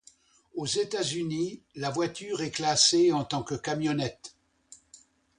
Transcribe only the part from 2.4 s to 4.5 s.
est classée en tant que camionnette.